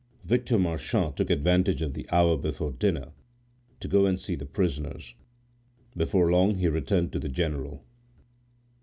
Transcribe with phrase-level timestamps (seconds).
[0.23, 3.11] Victor Marchand took advantage of the hour before dinner,
[3.79, 5.13] to go and see the prisoners.
[5.95, 7.83] Before long he returned to the general.